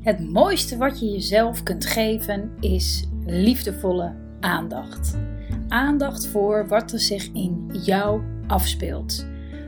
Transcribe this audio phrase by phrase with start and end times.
[0.00, 5.18] Het mooiste wat je jezelf kunt geven is liefdevolle aandacht.
[5.68, 9.26] Aandacht voor wat er zich in jou afspeelt.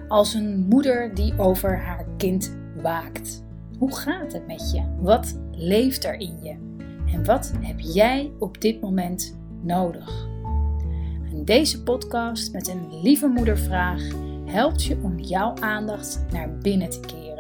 [0.09, 3.45] Als een moeder die over haar kind waakt.
[3.79, 4.83] Hoe gaat het met je?
[5.01, 6.57] Wat leeft er in je?
[7.13, 10.27] En wat heb jij op dit moment nodig?
[11.31, 14.03] En deze podcast met een lieve moedervraag
[14.45, 17.32] helpt je om jouw aandacht naar binnen te keren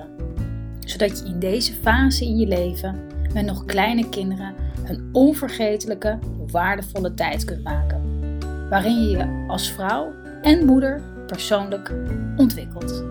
[0.92, 7.14] zodat je in deze fase in je leven met nog kleine kinderen een onvergetelijke, waardevolle
[7.14, 8.00] tijd kunt maken.
[8.68, 11.94] Waarin je je als vrouw en moeder persoonlijk
[12.36, 13.04] ontwikkelt.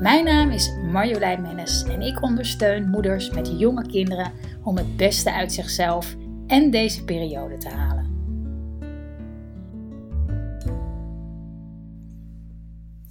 [0.00, 5.32] Mijn naam is Marjolein Mennes en ik ondersteun moeders met jonge kinderen om het beste
[5.32, 8.10] uit zichzelf en deze periode te halen.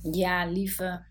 [0.02, 1.06] Ja, lieve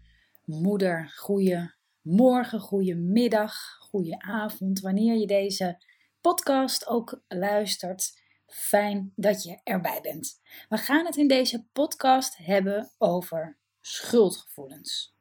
[0.44, 5.82] moeder, goeie morgen, goede middag, goede avond, wanneer je deze
[6.20, 8.18] podcast ook luistert.
[8.46, 10.40] Fijn dat je erbij bent.
[10.68, 15.14] We gaan het in deze podcast hebben over schuldgevoelens.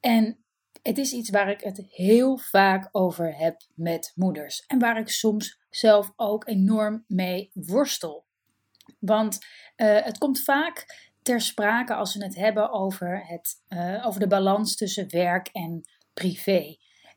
[0.00, 0.38] En
[0.82, 5.08] het is iets waar ik het heel vaak over heb met moeders en waar ik
[5.08, 8.24] soms zelf ook enorm mee worstel.
[8.98, 9.38] Want
[9.76, 14.26] uh, het komt vaak ter sprake als we het hebben over, het, uh, over de
[14.26, 15.80] balans tussen werk en
[16.12, 16.76] privé.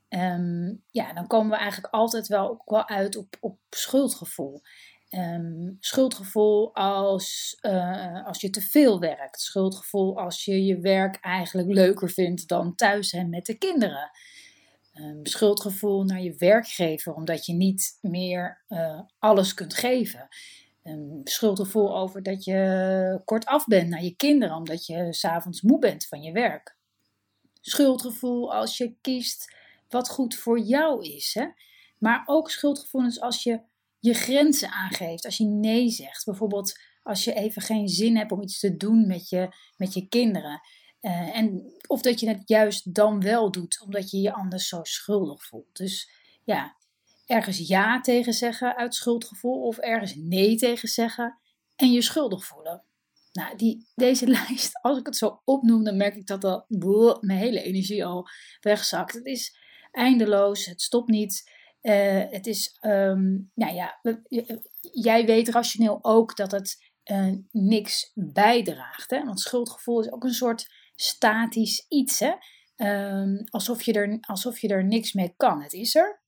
[0.09, 4.61] Um, ja, dan komen we eigenlijk altijd wel, ook wel uit op, op schuldgevoel.
[5.09, 9.42] Um, schuldgevoel als, uh, als je te veel werkt.
[9.42, 14.11] Schuldgevoel als je je werk eigenlijk leuker vindt dan thuis zijn met de kinderen.
[14.94, 20.27] Um, schuldgevoel naar je werkgever omdat je niet meer uh, alles kunt geven.
[20.84, 25.80] Um, schuldgevoel over dat je kort af bent naar je kinderen omdat je s'avonds moe
[25.80, 26.76] bent van je werk
[27.66, 29.56] schuldgevoel als je kiest
[29.89, 31.34] wat goed voor jou is.
[31.34, 31.45] Hè?
[31.98, 33.61] Maar ook schuldgevoelens als je
[34.00, 36.26] je grenzen aangeeft, als je nee zegt.
[36.26, 40.08] Bijvoorbeeld als je even geen zin hebt om iets te doen met je, met je
[40.08, 40.61] kinderen.
[41.02, 44.80] Uh, en, of dat je het juist dan wel doet, omdat je je anders zo
[44.83, 45.76] schuldig voelt.
[45.77, 46.11] Dus
[46.43, 46.76] ja,
[47.26, 51.39] ergens ja tegen zeggen uit schuldgevoel of ergens nee tegen zeggen
[51.76, 52.84] en je schuldig voelen.
[53.32, 56.66] Nou, die, deze lijst, als ik het zo opnoem, dan merk ik dat al,
[57.22, 58.28] mijn hele energie al
[58.61, 59.14] wegzakt.
[59.14, 59.58] Het is
[59.92, 61.52] eindeloos, het stopt niet.
[61.82, 64.00] Uh, het is, um, nou ja,
[64.80, 69.10] jij weet rationeel ook dat het uh, niks bijdraagt.
[69.10, 69.26] Hè?
[69.26, 72.20] Want schuldgevoel is ook een soort statisch iets.
[72.20, 72.34] Hè?
[72.76, 75.61] Um, alsof, je er, alsof je er niks mee kan.
[75.61, 76.23] Het is er.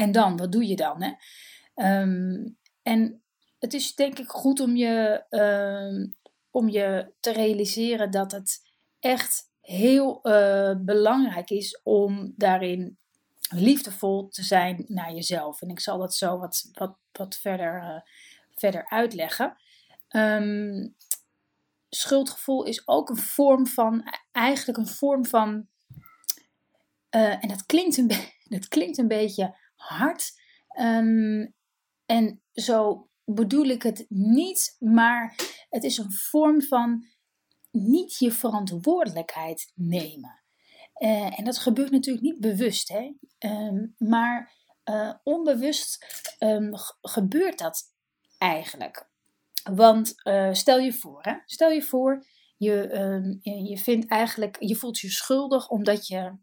[0.00, 1.02] En dan, wat doe je dan?
[1.02, 1.12] Hè?
[2.00, 3.22] Um, en
[3.58, 5.24] het is denk ik goed om je
[6.50, 12.98] om je te realiseren dat het echt heel uh, belangrijk is om daarin
[13.50, 15.62] liefdevol te zijn naar jezelf.
[15.62, 18.00] En ik zal dat zo wat, wat, wat verder, uh,
[18.54, 19.56] verder uitleggen.
[20.10, 20.94] Um,
[21.88, 25.66] schuldgevoel is ook een vorm van, eigenlijk een vorm van,
[27.10, 28.10] uh, en dat klinkt een,
[28.56, 30.32] dat klinkt een beetje hard.
[30.80, 31.54] Um,
[32.06, 35.36] en zo bedoel ik het niet, maar
[35.68, 37.04] het is een vorm van
[37.70, 40.42] niet je verantwoordelijkheid nemen.
[41.02, 43.12] Uh, en dat gebeurt natuurlijk niet bewust, hè?
[43.38, 44.52] Um, maar
[44.84, 46.06] uh, onbewust
[46.38, 46.70] um,
[47.00, 47.82] gebeurt dat
[48.38, 49.08] eigenlijk.
[49.62, 51.34] Want uh, stel je voor, hè?
[51.44, 52.26] stel je voor,
[52.56, 56.38] je, je vindt eigenlijk, je voelt je schuldig omdat je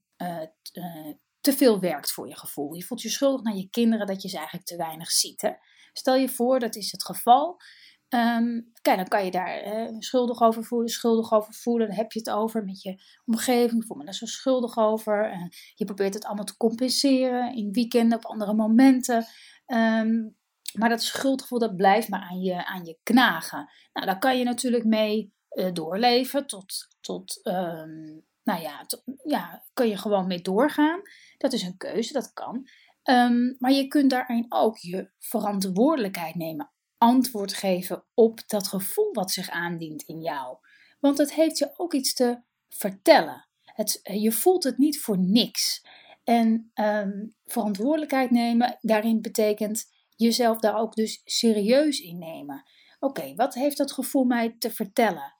[1.41, 2.73] te veel werkt voor je gevoel.
[2.73, 5.41] Je voelt je schuldig naar je kinderen dat je ze eigenlijk te weinig ziet.
[5.41, 5.51] Hè?
[5.93, 7.61] Stel je voor, dat is het geval.
[8.09, 11.87] Um, kijk, dan kan je daar uh, schuldig over voelen, schuldig over voelen.
[11.87, 13.85] Dan heb je het over met je omgeving.
[13.85, 15.33] Voel me daar zo schuldig over.
[15.33, 15.45] Uh,
[15.75, 19.25] je probeert het allemaal te compenseren in weekenden, op andere momenten.
[19.65, 20.35] Um,
[20.73, 23.69] maar dat schuldgevoel, dat blijft maar aan je, aan je knagen.
[23.93, 28.85] Nou, daar kan je natuurlijk mee uh, doorleven tot, tot um, nou ja,
[29.23, 31.01] ja, kun je gewoon mee doorgaan.
[31.37, 32.69] Dat is een keuze, dat kan.
[33.03, 36.71] Um, maar je kunt daarin ook je verantwoordelijkheid nemen.
[36.97, 40.57] Antwoord geven op dat gevoel wat zich aandient in jou.
[40.99, 43.47] Want het heeft je ook iets te vertellen.
[43.63, 45.85] Het, je voelt het niet voor niks.
[46.23, 49.85] En um, verantwoordelijkheid nemen, daarin betekent
[50.15, 52.63] jezelf daar ook dus serieus in nemen.
[52.99, 55.36] Oké, wat heeft dat gevoel mij te vertellen?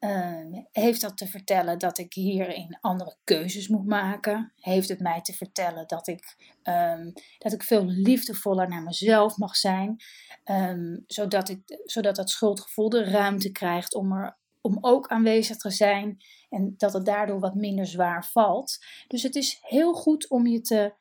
[0.00, 4.52] Uh, heeft dat te vertellen dat ik hierin andere keuzes moet maken?
[4.56, 9.56] Heeft het mij te vertellen dat ik, um, dat ik veel liefdevoller naar mezelf mag
[9.56, 9.96] zijn?
[10.44, 15.70] Um, zodat, ik, zodat dat schuldgevoel de ruimte krijgt om, er, om ook aanwezig te
[15.70, 16.16] zijn
[16.50, 18.78] en dat het daardoor wat minder zwaar valt.
[19.06, 20.98] Dus het is heel goed om je te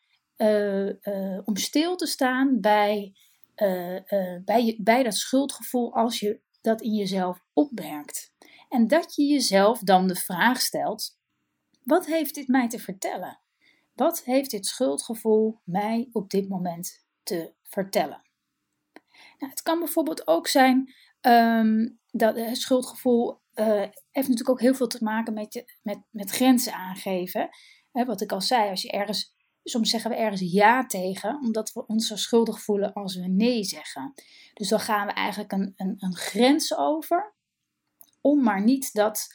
[1.45, 3.13] om stil te staan bij,
[4.45, 8.33] bij, je, bij dat schuldgevoel als je dat in jezelf opmerkt.
[8.69, 11.17] En dat je jezelf dan de vraag stelt:
[11.83, 13.41] wat heeft dit mij te vertellen?
[13.93, 18.21] Wat heeft dit schuldgevoel mij op dit moment te vertellen?
[19.37, 23.65] Nou, het kan bijvoorbeeld ook zijn um, dat het schuldgevoel uh,
[24.11, 27.49] heeft natuurlijk ook heel veel te maken met, met, met grenzen aangeven.
[27.91, 31.85] wat ik al zei, als je ergens, soms zeggen we ergens ja tegen, omdat we
[31.85, 34.13] ons zo schuldig voelen als we nee zeggen.
[34.53, 37.35] Dus dan gaan we eigenlijk een, een, een grens over,
[38.21, 39.27] om maar niet dat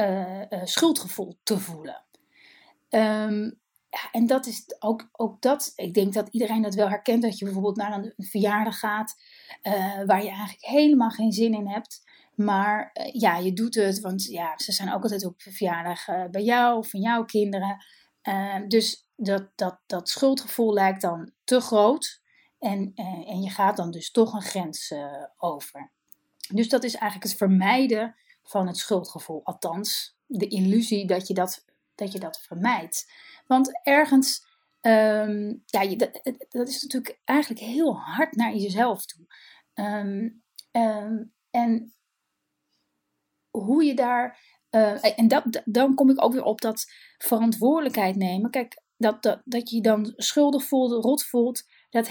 [0.00, 2.04] uh, uh, schuldgevoel te voelen.
[2.90, 5.72] Um, ja, en dat is ook, ook dat.
[5.76, 7.22] Ik denk dat iedereen dat wel herkent.
[7.22, 9.14] Dat je bijvoorbeeld naar een, verjaardag gaat.
[9.62, 12.02] Uh, waar je eigenlijk helemaal geen zin in hebt.
[12.34, 14.00] Maar ja, je doet het.
[14.00, 17.84] Want ja, ze zijn ook altijd op verjaardag bij jou of van jouw kinderen.
[18.68, 22.22] dus dat, dat, dat schuldgevoel lijkt dan te groot.
[22.58, 22.92] En,
[23.26, 24.94] en je gaat dan dus toch een grens
[25.36, 25.92] over.
[26.48, 28.16] Dus dat is eigenlijk het vermijden
[28.48, 29.44] van het schuldgevoel.
[29.44, 31.64] Althans, de illusie dat je dat,
[31.94, 33.12] dat, je dat vermijdt.
[33.46, 34.46] Want ergens,
[34.80, 35.96] ehm, ja,
[36.48, 39.26] dat, is natuurlijk eigenlijk heel hard naar jezelf toe.
[39.74, 40.28] Ehm,
[40.70, 41.92] ehm, en
[43.50, 44.56] hoe je daar.
[44.70, 48.50] Uh, en dat, dan kom ik ook weer op dat verantwoordelijkheid nemen.
[48.50, 52.08] Kijk, dat, dat, dat je je dan schuldig voelt, rot voelt, dat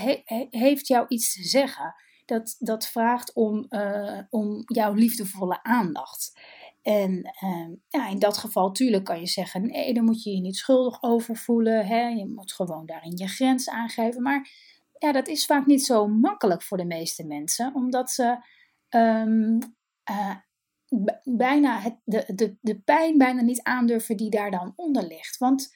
[0.49, 1.95] heeft jou iets te zeggen.
[2.27, 6.39] Dat, dat vraagt om, uh, om jouw liefdevolle aandacht.
[6.81, 10.41] En ehm, ja, in dat geval, tuurlijk kan je zeggen: nee, dan moet je je
[10.41, 11.85] niet schuldig over voelen.
[11.85, 12.07] Hè?
[12.07, 14.21] Je moet gewoon daarin je grens aangeven.
[14.21, 14.49] Maar
[14.97, 18.37] ja, dat is vaak niet zo makkelijk voor de meeste mensen, omdat ze
[18.89, 19.59] um,
[20.11, 20.35] uh,
[21.23, 25.37] bijna het, de, de, de pijn bijna niet aandurven die daar dan onder ligt.
[25.37, 25.75] Want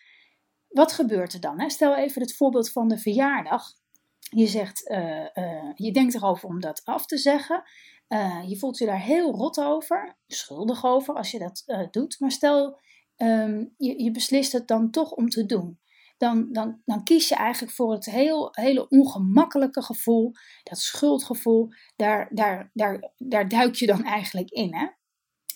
[0.68, 1.60] wat gebeurt er dan?
[1.60, 1.70] Hè?
[1.70, 3.80] Stel even het voorbeeld van de verjaardag.
[4.30, 7.64] Je zegt, uh, uh, je denkt erover om dat af te zeggen.
[8.10, 12.20] Uh, je voelt je daar heel rot over, schuldig over als je dat doet.
[12.20, 12.80] Maar stel,
[13.18, 15.80] um, je, je, beslist het dan toch om te doen.
[16.18, 20.32] Dan, dan, dan kies je eigenlijk voor het heel, hele ongemakkelijke gevoel,
[20.64, 21.70] dat schuldgevoel.
[21.96, 24.76] Daar, daar, daar, daar duik je dan eigenlijk in.
[24.76, 24.88] Hè?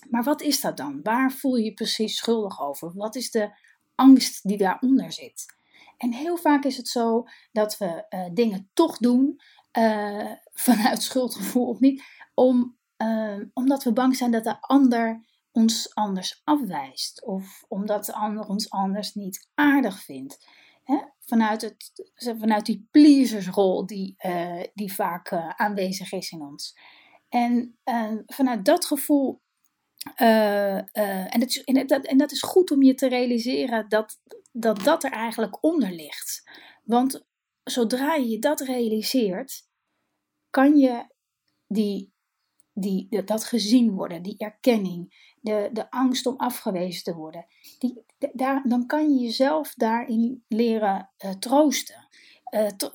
[0.10, 1.00] Maar wat is dat dan?
[1.04, 2.94] Waar voel je je precies schuldig over?
[2.94, 3.50] Wat is de
[3.96, 5.46] angst die daaronder zit?
[5.98, 9.40] En heel vaak is het zo dat we uh, dingen toch doen
[10.66, 12.04] vanuit schuldgevoel of niet,
[12.34, 17.26] om, ehm, omdat we bang zijn dat de ander ons anders afwijst.
[17.26, 20.48] Of omdat de ander ons anders niet aardig vindt.
[21.20, 26.78] Vanuit, het, vanuit die pleasersrol die, uh, die vaak aanwezig is in ons.
[27.30, 27.78] En
[28.26, 29.42] vanuit dat gevoel.
[30.14, 34.20] En, het, en, dat, en dat is goed om je te realiseren dat,
[34.52, 36.44] dat dat er eigenlijk onder ligt.
[36.84, 37.26] Want
[37.64, 39.68] zodra je dat realiseert,
[40.50, 41.06] kan je
[41.68, 42.14] die
[42.78, 47.46] die, dat gezien worden, die erkenning, de, de angst om afgewezen te worden,
[47.80, 48.04] die,
[48.34, 52.08] daar, dan kan je jezelf daarin leren uh, troosten.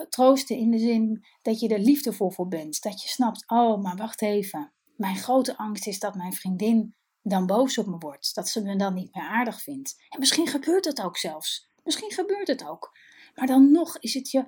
[0.09, 2.83] Troosten in de zin dat je er liefdevol voor bent.
[2.83, 4.73] Dat je snapt, oh, maar wacht even.
[4.97, 8.35] Mijn grote angst is dat mijn vriendin dan boos op me wordt.
[8.35, 10.03] Dat ze me dan niet meer aardig vindt.
[10.09, 11.71] En misschien gebeurt het ook zelfs.
[11.85, 12.99] Misschien gebeurt het ook.
[13.35, 14.45] Maar dan nog is het je,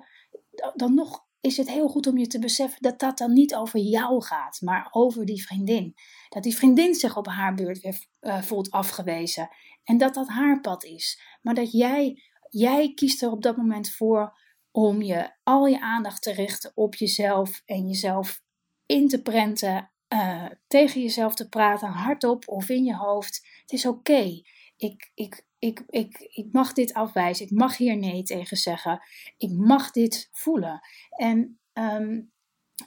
[0.75, 3.79] dan nog is het heel goed om je te beseffen dat dat dan niet over
[3.79, 5.93] jou gaat, maar over die vriendin.
[6.29, 7.83] Dat die vriendin zich op haar beurt
[8.21, 9.49] uh, voelt afgewezen
[9.83, 11.21] en dat dat haar pad is.
[11.41, 14.39] Maar dat jij, jij kiest er op dat moment voor
[14.71, 18.41] om je al je aandacht te richten op jezelf en jezelf
[18.85, 23.47] in te prenten, uh, tegen jezelf te praten, hardop of in je hoofd.
[23.61, 24.41] Het is oké.
[24.77, 27.45] Ik, ik, ik, ik, ik mag dit afwijzen.
[27.45, 29.01] Ik mag hier nee tegen zeggen.
[29.37, 30.79] Ik mag dit voelen.
[31.09, 32.21] En ehm,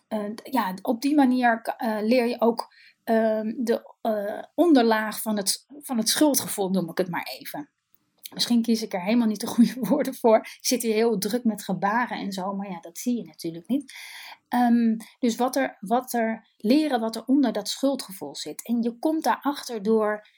[0.09, 3.95] eh, ja, op die manier uh, leer je ook ehm, de
[4.55, 7.71] onderlaag van het, van het schuldgevoel, noem ik het maar even.
[8.37, 10.37] Misschien kies ik er helemaal niet de goede woorden voor.
[10.37, 13.69] Ik zit hier heel druk met gebaren en zo, maar ja, dat zie je natuurlijk
[13.69, 13.95] niet.
[14.49, 18.67] Um, dus wat er, wat er leren wat er onder dat schuldgevoel zit.
[18.67, 20.29] En je komt daarachter door,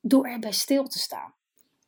[0.00, 1.34] door erbij stil te staan.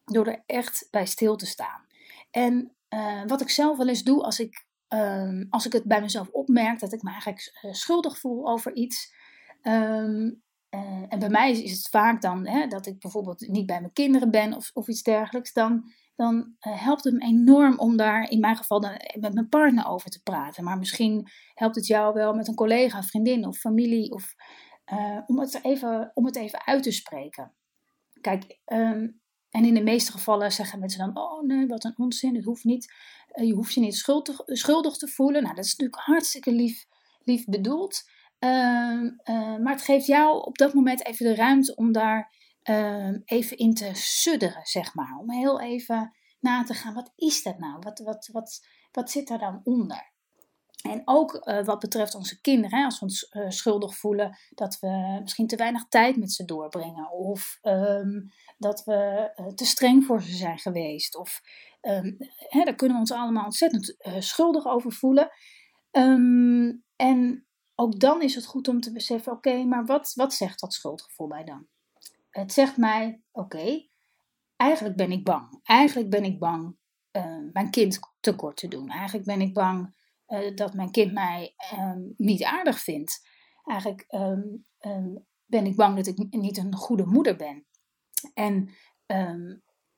[0.05, 1.87] Door er echt bij stil te staan.
[2.31, 6.01] En uh, wat ik zelf wel eens doe als ik, um, als ik het bij
[6.01, 9.15] mezelf opmerk dat ik me eigenlijk uh, schuldig voel over iets.
[9.63, 10.43] Um,
[10.75, 13.93] uh, en bij mij is, het vaak dan hè, dat ik bijvoorbeeld niet bij mijn
[13.93, 15.53] kinderen ben of, of iets dergelijks.
[15.53, 19.87] Dan, dan helpt het me enorm om daar in mijn geval dan, met mijn partner
[19.87, 20.65] over te praten.
[20.65, 24.13] Maar misschien helpt het jou wel met een collega, vriendin of familie.
[24.13, 24.35] Of,
[25.27, 27.53] om, het even, om het even uit te spreken.
[28.21, 29.21] Kijk, um,
[29.53, 32.65] en in de meeste gevallen zeggen mensen dan: Oh nee, wat een onzin, het hoeft
[32.65, 32.93] niet.
[33.35, 35.43] je hoeft je niet schuldig, schuldig te voelen.
[35.43, 36.87] Nou, dat is natuurlijk hartstikke lief,
[37.23, 38.03] lief bedoeld.
[38.43, 39.11] Ehm,
[39.63, 43.75] maar het geeft jou op dat moment even de ruimte om daar ehm, even in
[43.75, 45.17] te sudderen, zeg maar.
[45.21, 47.77] Om heel even na te gaan, wat is dat nou?
[47.81, 50.11] Wat, wat, wat, wat zit daar dan onder?
[50.83, 54.79] En ook uh, wat betreft onze kinderen, hè, als we ons uh, schuldig voelen dat
[54.81, 60.23] we misschien te weinig tijd met ze doorbrengen, of um, dat we te streng voor
[60.23, 61.41] ze zijn geweest, of
[62.49, 65.31] hè, daar kunnen we ons allemaal ontzettend schuldig over voelen.
[66.97, 70.73] En ook dan is het goed om te beseffen: oké, maar wat, wat zegt dat
[70.73, 71.67] schuldgevoel mij dan?
[72.31, 73.89] Het zegt mij: oké,
[74.57, 75.61] eigenlijk ben ik bang.
[75.63, 76.77] Eigenlijk ben ik bang
[77.53, 78.89] mijn kind tekort te doen.
[78.89, 79.95] Eigenlijk ben ik bang
[80.29, 83.29] uh, dat mijn kind mij um, niet aardig vindt.
[83.65, 87.67] Eigenlijk um, um, ben ik bang dat ik niet een goede moeder ben.
[88.35, 88.71] En,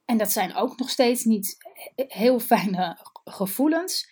[0.05, 1.57] en dat zijn ook nog steeds niet
[1.95, 4.11] heel fijne gevoelens.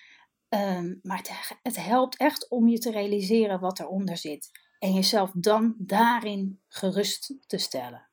[1.02, 1.28] Maar
[1.62, 4.50] het, helpt echt om je te realiseren wat eronder zit.
[4.78, 8.06] En jezelf dan daarin gerust te stellen.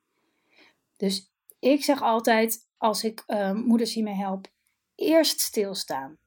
[0.96, 4.48] Dus ik zeg altijd, als ik moeders hiermee help,
[4.94, 6.18] eerst stilstaan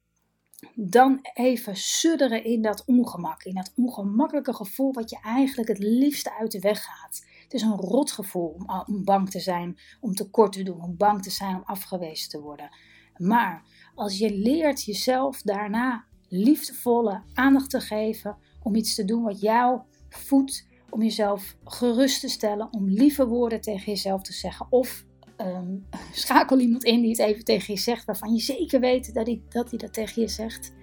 [0.75, 6.37] dan even sudderen in dat ongemak, in dat ongemakkelijke gevoel wat je eigenlijk het liefste
[6.37, 7.25] uit de weg gaat.
[7.43, 11.23] Het is een rotgevoel om, om bang te zijn, om tekort te doen, om bang
[11.23, 12.69] te zijn om afgewezen te worden.
[13.17, 13.63] Maar
[13.95, 19.81] als je leert jezelf daarna liefdevolle aandacht te geven om iets te doen wat jou
[20.09, 25.05] voedt, om jezelf gerust te stellen, om lieve woorden tegen jezelf te zeggen of
[25.37, 29.25] um, schakel iemand in die het even tegen je zegt, waarvan je zeker weet dat
[29.25, 30.73] hij dat, dat tegen je zegt.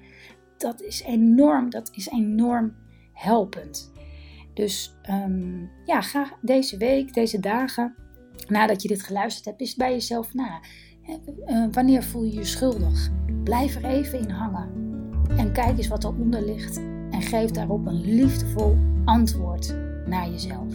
[0.56, 2.74] Dat is enorm, dat is enorm
[3.12, 3.92] helpend.
[4.54, 7.94] Dus um, ja, ga deze week, deze dagen,
[8.48, 10.60] nadat je dit geluisterd hebt, is bij jezelf na.
[11.48, 13.10] Uh, wanneer voel je je schuldig?
[13.44, 14.68] Blijf er even in hangen.
[15.36, 16.76] En kijk eens wat eronder ligt.
[17.10, 19.74] En geef daarop een liefdevol antwoord
[20.06, 20.74] naar jezelf.